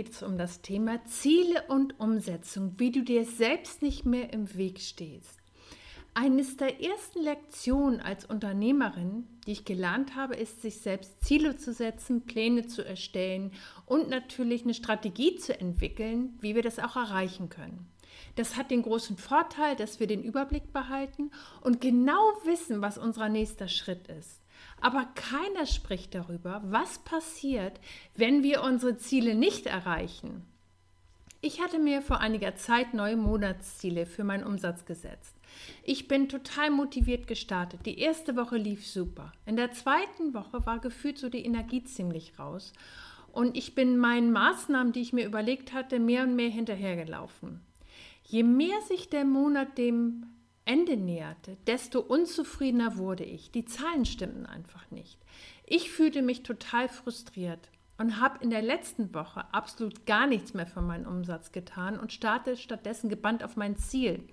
Geht 0.00 0.12
es 0.12 0.22
um 0.22 0.38
das 0.38 0.62
Thema 0.62 1.04
Ziele 1.04 1.62
und 1.68 2.00
Umsetzung, 2.00 2.72
wie 2.78 2.90
du 2.90 3.02
dir 3.02 3.26
selbst 3.26 3.82
nicht 3.82 4.06
mehr 4.06 4.32
im 4.32 4.56
Weg 4.56 4.80
stehst. 4.80 5.36
Eines 6.14 6.56
der 6.56 6.82
ersten 6.82 7.22
Lektionen 7.22 8.00
als 8.00 8.24
Unternehmerin, 8.24 9.26
die 9.46 9.52
ich 9.52 9.66
gelernt 9.66 10.16
habe, 10.16 10.36
ist, 10.36 10.62
sich 10.62 10.76
selbst 10.76 11.22
Ziele 11.22 11.58
zu 11.58 11.74
setzen, 11.74 12.22
Pläne 12.22 12.66
zu 12.66 12.82
erstellen 12.82 13.52
und 13.84 14.08
natürlich 14.08 14.62
eine 14.62 14.72
Strategie 14.72 15.36
zu 15.36 15.60
entwickeln, 15.60 16.38
wie 16.40 16.54
wir 16.54 16.62
das 16.62 16.78
auch 16.78 16.96
erreichen 16.96 17.50
können. 17.50 17.86
Das 18.36 18.56
hat 18.56 18.70
den 18.70 18.80
großen 18.80 19.18
Vorteil, 19.18 19.76
dass 19.76 20.00
wir 20.00 20.06
den 20.06 20.22
Überblick 20.22 20.72
behalten 20.72 21.30
und 21.60 21.82
genau 21.82 22.32
wissen, 22.44 22.80
was 22.80 22.96
unser 22.96 23.28
nächster 23.28 23.68
Schritt 23.68 24.08
ist. 24.08 24.39
Aber 24.80 25.06
keiner 25.14 25.66
spricht 25.66 26.14
darüber, 26.14 26.62
was 26.64 26.98
passiert, 27.00 27.80
wenn 28.14 28.42
wir 28.42 28.62
unsere 28.62 28.96
Ziele 28.96 29.34
nicht 29.34 29.66
erreichen. 29.66 30.46
Ich 31.42 31.62
hatte 31.62 31.78
mir 31.78 32.02
vor 32.02 32.20
einiger 32.20 32.54
Zeit 32.56 32.92
neue 32.92 33.16
Monatsziele 33.16 34.04
für 34.04 34.24
meinen 34.24 34.44
Umsatz 34.44 34.84
gesetzt. 34.84 35.34
Ich 35.82 36.06
bin 36.06 36.28
total 36.28 36.70
motiviert 36.70 37.26
gestartet. 37.26 37.86
Die 37.86 37.98
erste 37.98 38.36
Woche 38.36 38.58
lief 38.58 38.86
super. 38.86 39.32
In 39.46 39.56
der 39.56 39.72
zweiten 39.72 40.34
Woche 40.34 40.66
war 40.66 40.80
gefühlt 40.80 41.18
so 41.18 41.30
die 41.30 41.44
Energie 41.44 41.82
ziemlich 41.82 42.38
raus. 42.38 42.74
Und 43.32 43.56
ich 43.56 43.74
bin 43.74 43.96
meinen 43.96 44.32
Maßnahmen, 44.32 44.92
die 44.92 45.00
ich 45.00 45.14
mir 45.14 45.24
überlegt 45.24 45.72
hatte, 45.72 45.98
mehr 45.98 46.24
und 46.24 46.36
mehr 46.36 46.50
hinterhergelaufen. 46.50 47.60
Je 48.24 48.42
mehr 48.42 48.80
sich 48.82 49.08
der 49.08 49.24
Monat 49.24 49.78
dem 49.78 50.26
Ende 50.64 50.96
näherte, 50.96 51.56
desto 51.66 52.00
unzufriedener 52.00 52.96
wurde 52.96 53.24
ich. 53.24 53.50
Die 53.50 53.64
Zahlen 53.64 54.04
stimmten 54.04 54.46
einfach 54.46 54.90
nicht. 54.90 55.18
Ich 55.66 55.90
fühlte 55.90 56.22
mich 56.22 56.42
total 56.42 56.88
frustriert 56.88 57.70
und 57.98 58.20
habe 58.20 58.42
in 58.42 58.50
der 58.50 58.62
letzten 58.62 59.14
Woche 59.14 59.44
absolut 59.52 60.06
gar 60.06 60.26
nichts 60.26 60.54
mehr 60.54 60.66
für 60.66 60.80
meinen 60.80 61.06
Umsatz 61.06 61.52
getan 61.52 61.98
und 61.98 62.12
starte 62.12 62.56
stattdessen 62.56 63.08
gebannt 63.08 63.44
auf 63.44 63.56
mein 63.56 63.76
Ziel. 63.76 64.26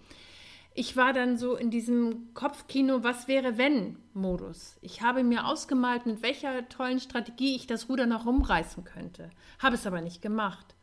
Ich 0.73 0.95
war 0.95 1.11
dann 1.11 1.37
so 1.37 1.55
in 1.55 1.71
diesem 1.71 2.35
Kopfkino, 2.35 3.03
was 3.03 3.27
wäre 3.27 3.57
wenn 3.57 3.97
Modus. 4.13 4.77
Ich 4.81 5.01
habe 5.01 5.23
mir 5.23 5.47
ausgemalt, 5.47 6.05
mit 6.05 6.21
welcher 6.21 6.69
tollen 6.69 6.99
Strategie 6.99 7.55
ich 7.55 7.65
das 7.65 7.89
Ruder 7.89 8.05
noch 8.05 8.27
rumreißen 8.27 8.83
könnte, 8.83 9.31
habe 9.57 9.75
es 9.75 9.87
aber 9.87 10.01
nicht 10.01 10.21
gemacht. 10.21 10.75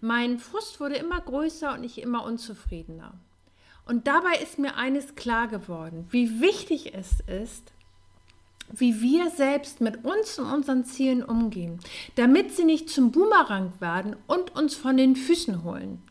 Mein 0.00 0.38
Frust 0.38 0.80
wurde 0.80 0.96
immer 0.96 1.20
größer 1.20 1.74
und 1.74 1.84
ich 1.84 2.00
immer 2.00 2.24
unzufriedener. 2.24 3.12
Und 3.86 4.08
dabei 4.08 4.34
ist 4.42 4.58
mir 4.58 4.76
eines 4.76 5.14
klar 5.14 5.46
geworden, 5.46 6.06
wie 6.10 6.40
wichtig 6.40 6.92
es 6.94 7.20
ist, 7.28 7.72
wie 8.72 9.00
wir 9.00 9.30
selbst 9.30 9.80
mit 9.80 10.04
uns 10.04 10.38
und 10.40 10.52
unseren 10.52 10.84
Zielen 10.84 11.22
umgehen, 11.22 11.78
damit 12.16 12.54
sie 12.54 12.64
nicht 12.64 12.90
zum 12.90 13.12
Boomerang 13.12 13.72
werden 13.78 14.16
und 14.26 14.56
uns 14.56 14.74
von 14.74 14.96
den 14.96 15.14
Füßen 15.14 15.62
holen. 15.62 16.02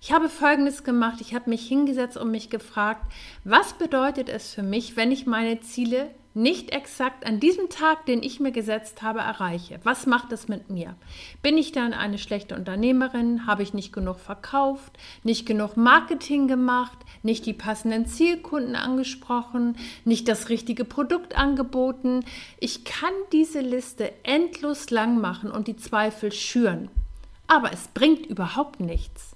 Ich 0.00 0.12
habe 0.12 0.28
Folgendes 0.28 0.84
gemacht. 0.84 1.20
Ich 1.20 1.34
habe 1.34 1.50
mich 1.50 1.66
hingesetzt 1.66 2.16
und 2.16 2.30
mich 2.30 2.50
gefragt, 2.50 3.02
was 3.44 3.72
bedeutet 3.72 4.28
es 4.28 4.54
für 4.54 4.62
mich, 4.62 4.96
wenn 4.96 5.10
ich 5.10 5.26
meine 5.26 5.60
Ziele 5.60 6.10
nicht 6.34 6.70
exakt 6.70 7.26
an 7.26 7.40
diesem 7.40 7.68
Tag, 7.68 8.06
den 8.06 8.22
ich 8.22 8.38
mir 8.38 8.52
gesetzt 8.52 9.02
habe, 9.02 9.18
erreiche. 9.18 9.80
Was 9.82 10.06
macht 10.06 10.30
das 10.30 10.46
mit 10.46 10.70
mir? 10.70 10.94
Bin 11.42 11.58
ich 11.58 11.72
dann 11.72 11.92
eine 11.92 12.16
schlechte 12.16 12.54
Unternehmerin? 12.54 13.44
Habe 13.48 13.64
ich 13.64 13.74
nicht 13.74 13.92
genug 13.92 14.20
verkauft? 14.20 14.96
Nicht 15.24 15.46
genug 15.46 15.76
Marketing 15.76 16.46
gemacht? 16.46 16.98
Nicht 17.24 17.44
die 17.44 17.54
passenden 17.54 18.06
Zielkunden 18.06 18.76
angesprochen? 18.76 19.76
Nicht 20.04 20.28
das 20.28 20.48
richtige 20.48 20.84
Produkt 20.84 21.36
angeboten? 21.36 22.24
Ich 22.60 22.84
kann 22.84 23.12
diese 23.32 23.60
Liste 23.60 24.12
endlos 24.22 24.90
lang 24.90 25.20
machen 25.20 25.50
und 25.50 25.66
die 25.66 25.76
Zweifel 25.76 26.30
schüren. 26.30 26.88
Aber 27.48 27.72
es 27.72 27.88
bringt 27.88 28.26
überhaupt 28.26 28.78
nichts. 28.78 29.32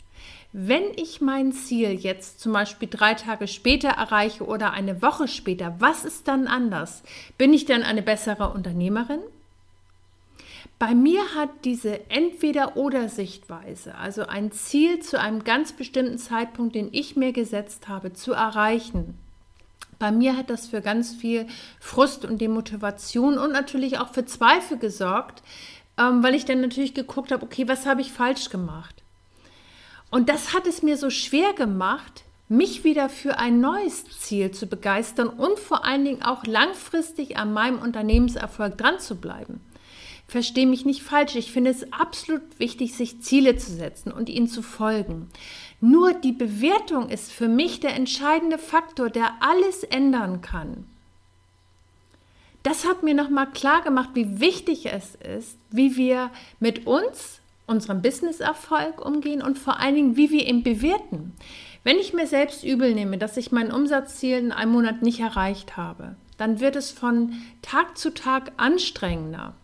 Wenn 0.55 0.85
ich 0.97 1.23
mein 1.23 1.53
Ziel 1.53 1.93
jetzt 1.93 2.41
zum 2.41 2.53
Beispiel 2.53 2.89
drei 2.91 3.15
Tage 3.15 3.49
später 3.49 3.89
erreiche 3.89 4.45
oder 4.45 4.73
eine 4.73 5.01
Woche 5.01 5.27
später, 5.27 5.75
was 5.79 6.05
ist 6.05 6.29
dann 6.29 6.47
anders? 6.47 7.03
Bin 7.39 7.55
ich 7.55 7.65
dann 7.65 7.83
eine 7.83 8.03
bessere 8.03 8.53
Unternehmerin? 8.53 9.21
Bei 10.79 10.95
mir 10.95 11.23
hat 11.35 11.49
diese 11.65 12.11
Entweder-oder-Sichtweise, 12.11 13.95
also 13.95 14.27
ein 14.27 14.53
Ziel 14.53 15.01
zu 15.01 15.19
einem 15.19 15.43
ganz 15.43 15.73
bestimmten 15.73 16.19
Zeitpunkt, 16.19 16.75
den 16.75 16.91
ich 16.93 17.17
mir 17.17 17.33
gesetzt 17.33 17.89
habe, 17.89 18.13
zu 18.13 18.33
erreichen, 18.33 19.19
bei 19.99 20.11
mir 20.11 20.37
hat 20.37 20.51
das 20.51 20.67
für 20.67 20.81
ganz 20.81 21.15
viel 21.15 21.47
Frust 21.79 22.25
und 22.25 22.41
Demotivation 22.41 23.39
und 23.39 23.53
natürlich 23.53 24.01
auch 24.01 24.09
für 24.09 24.25
Zweifel 24.27 24.77
gesorgt, 24.77 25.45
ähm, 25.97 26.25
weil 26.25 26.35
ich 26.35 26.45
dann 26.45 26.61
natürlich 26.61 26.93
geguckt 26.93 27.31
habe, 27.31 27.45
okay, 27.45 27.69
was 27.69 27.87
habe 27.87 28.01
ich 28.01 28.11
falsch 28.13 28.51
gemacht? 28.51 29.02
Und 30.13 30.29
das 30.29 30.53
hat 30.53 30.67
es 30.67 30.83
mir 30.83 30.99
so 30.99 31.09
schwer 31.09 31.55
gemacht, 31.55 32.25
mich 32.47 32.85
wieder 32.85 33.09
für 33.09 33.39
ein 33.39 33.63
neues 33.63 34.05
Ziel 34.21 34.51
zu 34.51 34.67
begeistern 34.67 35.29
und 35.29 35.59
vor 35.59 35.87
allen 35.87 36.05
Dingen 36.05 36.23
auch 36.23 36.45
langfristig 36.45 37.39
an 37.39 37.55
meinem 37.55 37.79
Unternehmenserfolg 37.79 38.77
dran 38.77 39.01
zu 39.01 39.17
bleiben. 39.17 39.63
Verstehe 40.29 40.67
mich 40.67 40.85
nicht 40.85 41.03
falsch, 41.03 41.35
ich 41.35 41.51
finde 41.51 41.71
es 41.71 41.95
absolut 41.95 42.43
wichtig, 42.59 42.95
sich 42.95 43.23
Ziele 43.23 43.57
zu 43.57 43.73
setzen 43.73 44.13
und 44.13 44.29
ihnen 44.29 44.49
zu 44.49 44.61
folgen. 44.61 45.31
Nur 45.81 46.13
die 46.13 46.33
Bewertung 46.33 47.09
ist 47.09 47.33
für 47.33 47.49
mich 47.49 47.81
der 47.81 47.95
entscheidende 47.95 48.59
Faktor, 48.59 49.09
der 49.09 49.33
alles 49.41 49.83
ändern 49.83 50.43
kann. 50.43 50.85
Das 52.63 52.87
hat 52.87 53.03
mir 53.03 53.15
nochmal 53.15 53.51
klar 53.51 53.81
gemacht, 53.81 54.11
wie 54.13 54.41
wichtig 54.41 54.93
es 54.93 55.15
ist, 55.15 55.57
wie 55.71 55.97
wir 55.97 56.31
mit 56.61 56.87
uns 56.87 57.41
unserem 57.67 58.03
Businesserfolg 58.03 59.05
umgehen 59.05 59.43
und 59.43 59.59
vor 59.59 59.79
allen 59.81 59.95
Dingen, 59.95 60.17
wie 60.17 60.31
wir 60.31 60.47
ihn 60.47 60.63
bewerten. 60.63 61.33
Wenn 61.85 61.99
ich 61.99 62.13
mir 62.13 62.27
selbst 62.27 62.65
übel 62.65 62.95
nehme, 62.95 63.19
dass 63.19 63.37
ich 63.37 63.51
mein 63.51 63.73
Umsatzziel 63.73 64.39
in 64.39 64.53
einem 64.53 64.73
Monat 64.73 65.03
nicht 65.03 65.21
erreicht 65.21 65.77
habe, 65.77 66.17
dann 66.37 66.61
wird 66.61 66.77
es 66.77 66.91
von 66.91 67.33
Tag 67.61 67.99
zu 67.99 68.15
Tag 68.15 68.53
anstrengender. 68.57 69.55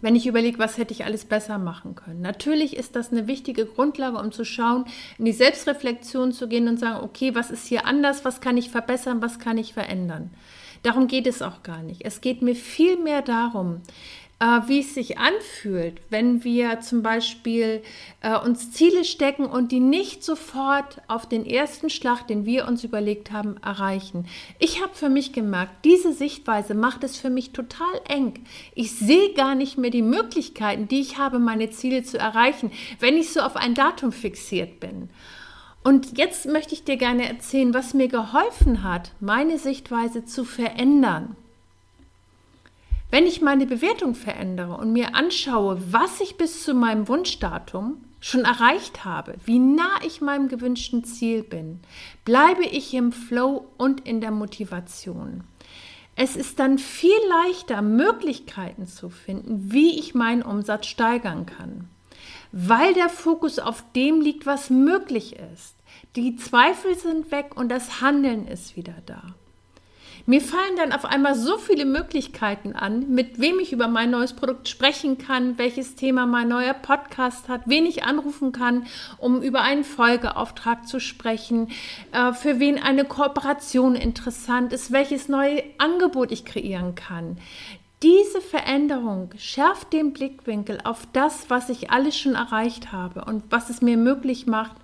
Wenn 0.00 0.14
ich 0.14 0.26
überlege, 0.26 0.58
was 0.58 0.76
hätte 0.76 0.92
ich 0.92 1.04
alles 1.04 1.24
besser 1.24 1.58
machen 1.58 1.94
können. 1.94 2.20
Natürlich 2.20 2.76
ist 2.76 2.94
das 2.94 3.10
eine 3.10 3.26
wichtige 3.26 3.64
Grundlage, 3.64 4.18
um 4.18 4.30
zu 4.30 4.44
schauen, 4.44 4.84
in 5.18 5.24
die 5.24 5.32
Selbstreflexion 5.32 6.32
zu 6.32 6.48
gehen 6.48 6.68
und 6.68 6.78
sagen, 6.78 7.02
okay, 7.02 7.34
was 7.34 7.50
ist 7.50 7.66
hier 7.66 7.86
anders, 7.86 8.24
was 8.24 8.40
kann 8.40 8.56
ich 8.56 8.70
verbessern, 8.70 9.22
was 9.22 9.38
kann 9.38 9.58
ich 9.58 9.72
verändern. 9.72 10.30
Darum 10.82 11.08
geht 11.08 11.26
es 11.26 11.42
auch 11.42 11.62
gar 11.62 11.82
nicht. 11.82 12.04
Es 12.04 12.20
geht 12.20 12.42
mir 12.42 12.54
viel 12.54 12.96
mehr 12.98 13.22
darum, 13.22 13.80
wie 14.38 14.80
es 14.80 14.92
sich 14.92 15.16
anfühlt, 15.16 16.00
wenn 16.10 16.44
wir 16.44 16.80
zum 16.80 17.02
Beispiel 17.02 17.82
äh, 18.20 18.38
uns 18.38 18.70
Ziele 18.70 19.04
stecken 19.04 19.46
und 19.46 19.72
die 19.72 19.80
nicht 19.80 20.22
sofort 20.22 21.00
auf 21.08 21.26
den 21.26 21.46
ersten 21.46 21.88
Schlag, 21.88 22.26
den 22.26 22.44
wir 22.44 22.68
uns 22.68 22.84
überlegt 22.84 23.32
haben, 23.32 23.56
erreichen. 23.62 24.26
Ich 24.58 24.82
habe 24.82 24.94
für 24.94 25.08
mich 25.08 25.32
gemerkt, 25.32 25.86
diese 25.86 26.12
Sichtweise 26.12 26.74
macht 26.74 27.02
es 27.02 27.16
für 27.16 27.30
mich 27.30 27.52
total 27.52 28.00
eng. 28.08 28.34
Ich 28.74 28.92
sehe 28.92 29.32
gar 29.32 29.54
nicht 29.54 29.78
mehr 29.78 29.90
die 29.90 30.02
Möglichkeiten, 30.02 30.86
die 30.86 31.00
ich 31.00 31.16
habe, 31.16 31.38
meine 31.38 31.70
Ziele 31.70 32.02
zu 32.02 32.18
erreichen, 32.18 32.70
wenn 33.00 33.16
ich 33.16 33.32
so 33.32 33.40
auf 33.40 33.56
ein 33.56 33.74
Datum 33.74 34.12
fixiert 34.12 34.80
bin. 34.80 35.08
Und 35.82 36.18
jetzt 36.18 36.44
möchte 36.46 36.74
ich 36.74 36.84
dir 36.84 36.96
gerne 36.96 37.26
erzählen, 37.26 37.72
was 37.72 37.94
mir 37.94 38.08
geholfen 38.08 38.82
hat, 38.82 39.12
meine 39.20 39.56
Sichtweise 39.56 40.24
zu 40.24 40.44
verändern. 40.44 41.36
Wenn 43.16 43.26
ich 43.26 43.40
meine 43.40 43.64
Bewertung 43.64 44.14
verändere 44.14 44.76
und 44.76 44.92
mir 44.92 45.14
anschaue, 45.14 45.80
was 45.90 46.20
ich 46.20 46.36
bis 46.36 46.62
zu 46.62 46.74
meinem 46.74 47.08
Wunschdatum 47.08 48.04
schon 48.20 48.44
erreicht 48.44 49.06
habe, 49.06 49.36
wie 49.46 49.58
nah 49.58 49.98
ich 50.04 50.20
meinem 50.20 50.48
gewünschten 50.48 51.02
Ziel 51.02 51.42
bin, 51.42 51.80
bleibe 52.26 52.66
ich 52.66 52.92
im 52.92 53.12
Flow 53.12 53.68
und 53.78 54.06
in 54.06 54.20
der 54.20 54.32
Motivation. 54.32 55.44
Es 56.14 56.36
ist 56.36 56.58
dann 56.58 56.76
viel 56.76 57.16
leichter, 57.46 57.80
Möglichkeiten 57.80 58.86
zu 58.86 59.08
finden, 59.08 59.72
wie 59.72 59.98
ich 59.98 60.14
meinen 60.14 60.42
Umsatz 60.42 60.84
steigern 60.84 61.46
kann, 61.46 61.88
weil 62.52 62.92
der 62.92 63.08
Fokus 63.08 63.58
auf 63.58 63.82
dem 63.94 64.20
liegt, 64.20 64.44
was 64.44 64.68
möglich 64.68 65.36
ist. 65.54 65.74
Die 66.16 66.36
Zweifel 66.36 66.94
sind 66.98 67.30
weg 67.30 67.56
und 67.56 67.70
das 67.70 68.02
Handeln 68.02 68.46
ist 68.46 68.76
wieder 68.76 68.96
da. 69.06 69.22
Mir 70.28 70.40
fallen 70.40 70.74
dann 70.76 70.92
auf 70.92 71.04
einmal 71.04 71.36
so 71.36 71.56
viele 71.56 71.84
Möglichkeiten 71.84 72.72
an, 72.72 73.14
mit 73.14 73.40
wem 73.40 73.60
ich 73.60 73.72
über 73.72 73.86
mein 73.86 74.10
neues 74.10 74.32
Produkt 74.32 74.68
sprechen 74.68 75.18
kann, 75.18 75.56
welches 75.56 75.94
Thema 75.94 76.26
mein 76.26 76.48
neuer 76.48 76.74
Podcast 76.74 77.48
hat, 77.48 77.60
wen 77.66 77.86
ich 77.86 78.02
anrufen 78.02 78.50
kann, 78.50 78.88
um 79.18 79.40
über 79.40 79.62
einen 79.62 79.84
Folgeauftrag 79.84 80.88
zu 80.88 80.98
sprechen, 80.98 81.68
äh, 82.10 82.32
für 82.32 82.58
wen 82.58 82.82
eine 82.82 83.04
Kooperation 83.04 83.94
interessant 83.94 84.72
ist, 84.72 84.90
welches 84.90 85.28
neue 85.28 85.62
Angebot 85.78 86.32
ich 86.32 86.44
kreieren 86.44 86.96
kann. 86.96 87.38
Diese 88.02 88.40
Veränderung 88.40 89.30
schärft 89.38 89.92
den 89.92 90.12
Blickwinkel 90.12 90.80
auf 90.82 91.06
das, 91.12 91.50
was 91.50 91.68
ich 91.68 91.90
alles 91.92 92.18
schon 92.18 92.34
erreicht 92.34 92.90
habe 92.90 93.24
und 93.24 93.44
was 93.50 93.70
es 93.70 93.80
mir 93.80 93.96
möglich 93.96 94.48
macht, 94.48 94.74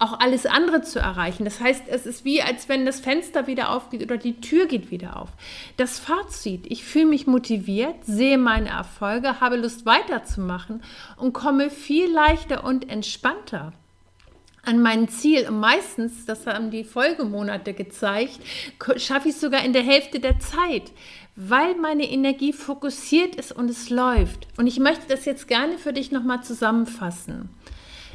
auch 0.00 0.18
alles 0.18 0.46
andere 0.46 0.80
zu 0.80 0.98
erreichen. 0.98 1.44
Das 1.44 1.60
heißt, 1.60 1.84
es 1.88 2.06
ist 2.06 2.24
wie, 2.24 2.42
als 2.42 2.68
wenn 2.68 2.86
das 2.86 3.00
Fenster 3.00 3.46
wieder 3.46 3.70
aufgeht 3.70 4.02
oder 4.02 4.16
die 4.16 4.40
Tür 4.40 4.66
geht 4.66 4.90
wieder 4.90 5.20
auf. 5.20 5.28
Das 5.76 5.98
Fazit, 5.98 6.66
ich 6.68 6.84
fühle 6.84 7.06
mich 7.06 7.26
motiviert, 7.26 7.96
sehe 8.04 8.38
meine 8.38 8.70
Erfolge, 8.70 9.40
habe 9.40 9.56
Lust 9.56 9.84
weiterzumachen 9.84 10.82
und 11.16 11.34
komme 11.34 11.68
viel 11.68 12.10
leichter 12.10 12.64
und 12.64 12.88
entspannter 12.88 13.74
an 14.62 14.80
mein 14.80 15.08
Ziel. 15.08 15.46
Und 15.46 15.60
meistens, 15.60 16.24
das 16.24 16.46
haben 16.46 16.70
die 16.70 16.84
Folgemonate 16.84 17.74
gezeigt, 17.74 18.40
schaffe 18.96 19.28
ich 19.28 19.34
es 19.34 19.40
sogar 19.40 19.62
in 19.64 19.74
der 19.74 19.82
Hälfte 19.82 20.18
der 20.18 20.38
Zeit, 20.38 20.92
weil 21.36 21.74
meine 21.76 22.10
Energie 22.10 22.54
fokussiert 22.54 23.36
ist 23.36 23.52
und 23.52 23.70
es 23.70 23.90
läuft. 23.90 24.48
Und 24.56 24.66
ich 24.66 24.78
möchte 24.78 25.08
das 25.08 25.26
jetzt 25.26 25.46
gerne 25.46 25.76
für 25.76 25.92
dich 25.92 26.10
nochmal 26.10 26.42
zusammenfassen. 26.42 27.50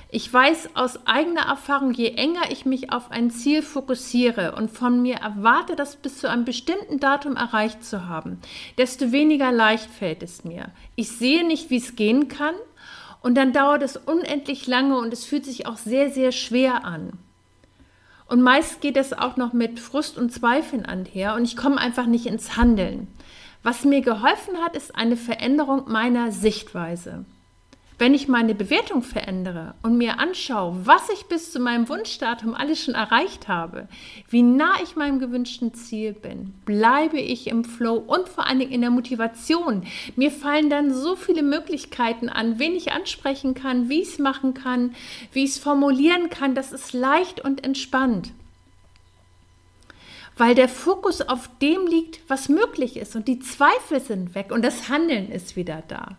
Ich 0.10 0.31
weiß 0.31 0.69
aus 0.75 1.07
eigener 1.07 1.48
Erfahrung, 1.48 1.92
je 1.92 2.12
enger 2.12 2.52
ich 2.52 2.66
mich 2.66 2.92
auf 2.92 3.12
ein 3.12 3.31
Ziel 3.31 3.62
fokussiere 3.62 4.54
und 4.56 4.69
von 4.69 5.02
mir 5.02 5.16
erwarte, 5.16 5.75
das 5.75 5.96
bis 5.96 6.19
zu 6.19 6.30
einem 6.30 6.46
bestimmten 6.46 7.00
Datum 7.00 7.36
erreicht 7.36 7.84
zu 7.84 8.07
haben, 8.07 8.40
desto 8.78 9.12
weniger 9.12 9.52
leicht 9.52 9.90
fällt 9.90 10.24
es 10.24 10.44
mir. 10.44 10.72
Ich 10.96 11.10
sehe 11.10 11.46
nicht, 11.46 11.69
wie 11.69 11.78
es 11.78 11.96
gehen 11.96 12.28
kann 12.28 12.56
und 13.22 13.36
dann 13.36 13.52
dauert 13.52 13.81
es 13.81 13.98
unendlich 13.98 14.68
lange 14.68 14.98
und 14.98 15.12
es 15.12 15.25
fühlt 15.25 15.46
sich 15.46 15.66
auch 15.66 15.78
sehr, 15.78 16.12
sehr 16.12 16.31
schwer 16.31 16.86
an. 16.86 17.13
Und 18.28 18.42
meist 18.42 18.81
geht 18.81 18.98
es 18.98 19.13
auch 19.13 19.38
noch 19.38 19.54
mit 19.54 19.80
Frust 19.80 20.18
und 20.18 20.31
Zweifeln 20.31 20.86
einher 20.86 21.36
und 21.36 21.44
ich 21.44 21.57
komme 21.57 21.78
einfach 21.78 22.06
nicht 22.06 22.25
ins 22.28 22.57
Handeln. 22.57 23.07
Was 23.63 23.84
mir 23.84 24.02
geholfen 24.02 24.57
hat, 24.63 24.75
ist 24.75 24.96
eine 24.96 25.18
Veränderung 25.18 25.92
meiner 25.92 26.31
Sichtweise. 26.31 27.25
Wenn 27.97 28.13
ich 28.13 28.27
meine 28.27 28.56
Bewertung 28.56 29.03
verändere 29.03 29.74
und 29.81 29.97
mir 29.97 30.19
anschaue, 30.19 30.75
was 30.83 31.09
ich 31.09 31.27
bis 31.27 31.53
zu 31.53 31.62
meinem 31.62 31.88
Wunschdatum 31.88 32.53
alles 32.53 32.83
schon 32.83 32.94
erreicht 32.94 33.47
habe, 33.47 33.88
wie 34.30 34.44
nah 34.44 34.74
ich 34.83 34.97
meinem 34.97 35.19
gewünschten 35.19 35.74
Ziel 35.74 36.12
bin, 36.12 36.53
bleibe 36.65 37.19
ich 37.19 37.47
im 37.47 37.63
Flow 37.63 37.95
und 37.95 38.27
vor 38.27 38.47
allen 38.47 38.59
Dingen 38.59 38.74
in 38.74 38.81
der 38.81 38.89
Motivation. 38.89 39.83
Mir 40.18 40.30
fallen 40.30 40.69
dann 40.69 40.94
so 40.94 41.15
viele 41.15 41.42
Möglichkeiten 41.42 42.27
an, 42.27 42.59
wen 42.59 42.75
ich 42.75 42.92
ansprechen 42.92 43.53
kann, 43.53 43.88
wie 43.88 44.01
ich 44.01 44.09
es 44.09 44.19
machen 44.19 44.53
kann, 44.53 44.94
wie 45.31 45.45
ich 45.45 45.51
es 45.51 45.57
formulieren 45.57 46.30
kann. 46.30 46.53
Das 46.53 46.74
ist 46.74 46.92
leicht 46.92 47.39
und 47.39 47.63
entspannt 47.63 48.33
weil 50.38 50.53
der 50.53 50.68
Fokus 50.68 51.21
auf 51.21 51.50
dem 51.62 51.88
liegt, 51.88 52.19
was 52.27 52.50
möglich 52.50 52.97
ist 52.97 53.15
und 53.15 53.30
die 53.30 53.39
Zweifel 53.39 54.01
sind 54.01 54.36
weg 54.36 54.51
und 54.51 54.65
das 54.65 54.89
Handeln 54.89 55.31
ist 55.31 55.56
wieder 55.56 55.81
da. 55.88 56.18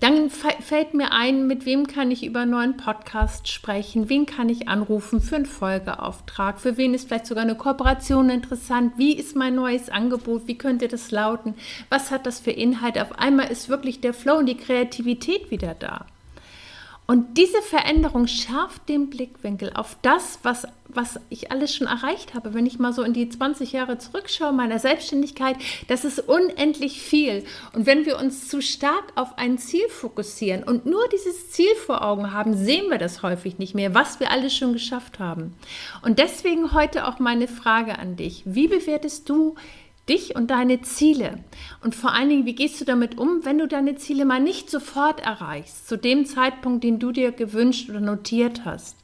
Dann 0.00 0.30
fällt 0.30 0.94
mir 0.94 1.12
ein, 1.12 1.48
mit 1.48 1.66
wem 1.66 1.88
kann 1.88 2.12
ich 2.12 2.24
über 2.24 2.40
einen 2.40 2.52
neuen 2.52 2.76
Podcast 2.76 3.48
sprechen, 3.48 4.08
wen 4.08 4.26
kann 4.26 4.48
ich 4.48 4.68
anrufen 4.68 5.20
für 5.20 5.36
einen 5.36 5.46
Folgeauftrag, 5.46 6.60
für 6.60 6.76
wen 6.76 6.94
ist 6.94 7.08
vielleicht 7.08 7.26
sogar 7.26 7.42
eine 7.42 7.56
Kooperation 7.56 8.30
interessant, 8.30 8.92
wie 8.96 9.16
ist 9.16 9.34
mein 9.34 9.56
neues 9.56 9.88
Angebot, 9.88 10.46
wie 10.46 10.56
könnte 10.56 10.86
das 10.86 11.10
lauten, 11.10 11.54
was 11.88 12.12
hat 12.12 12.26
das 12.26 12.38
für 12.38 12.52
Inhalt. 12.52 12.96
Auf 13.00 13.18
einmal 13.18 13.50
ist 13.50 13.68
wirklich 13.68 14.00
der 14.00 14.14
Flow 14.14 14.36
und 14.36 14.46
die 14.46 14.56
Kreativität 14.56 15.50
wieder 15.50 15.74
da. 15.74 16.06
Und 17.10 17.38
diese 17.38 17.62
Veränderung 17.62 18.26
schärft 18.26 18.86
den 18.90 19.08
Blickwinkel 19.08 19.72
auf 19.74 19.96
das, 20.02 20.40
was, 20.42 20.66
was 20.88 21.18
ich 21.30 21.50
alles 21.50 21.74
schon 21.74 21.86
erreicht 21.86 22.34
habe. 22.34 22.52
Wenn 22.52 22.66
ich 22.66 22.78
mal 22.78 22.92
so 22.92 23.02
in 23.02 23.14
die 23.14 23.30
20 23.30 23.72
Jahre 23.72 23.96
zurückschaue 23.96 24.52
meiner 24.52 24.78
Selbstständigkeit, 24.78 25.56
das 25.88 26.04
ist 26.04 26.18
unendlich 26.18 27.00
viel. 27.00 27.46
Und 27.72 27.86
wenn 27.86 28.04
wir 28.04 28.18
uns 28.18 28.48
zu 28.48 28.60
stark 28.60 29.04
auf 29.14 29.38
ein 29.38 29.56
Ziel 29.56 29.88
fokussieren 29.88 30.64
und 30.64 30.84
nur 30.84 31.08
dieses 31.08 31.50
Ziel 31.50 31.74
vor 31.86 32.04
Augen 32.04 32.34
haben, 32.34 32.54
sehen 32.54 32.90
wir 32.90 32.98
das 32.98 33.22
häufig 33.22 33.56
nicht 33.56 33.74
mehr, 33.74 33.94
was 33.94 34.20
wir 34.20 34.30
alles 34.30 34.54
schon 34.54 34.74
geschafft 34.74 35.18
haben. 35.18 35.54
Und 36.02 36.18
deswegen 36.18 36.74
heute 36.74 37.08
auch 37.08 37.20
meine 37.20 37.48
Frage 37.48 37.98
an 37.98 38.16
dich. 38.16 38.42
Wie 38.44 38.68
bewertest 38.68 39.30
du 39.30 39.54
dich 40.08 40.34
und 40.34 40.50
deine 40.50 40.80
Ziele. 40.82 41.44
Und 41.82 41.94
vor 41.94 42.12
allen 42.12 42.28
Dingen, 42.28 42.46
wie 42.46 42.54
gehst 42.54 42.80
du 42.80 42.84
damit 42.84 43.18
um, 43.18 43.44
wenn 43.44 43.58
du 43.58 43.68
deine 43.68 43.96
Ziele 43.96 44.24
mal 44.24 44.40
nicht 44.40 44.70
sofort 44.70 45.20
erreichst, 45.20 45.88
zu 45.88 45.96
dem 45.96 46.26
Zeitpunkt, 46.26 46.84
den 46.84 46.98
du 46.98 47.12
dir 47.12 47.32
gewünscht 47.32 47.90
oder 47.90 48.00
notiert 48.00 48.64
hast. 48.64 48.96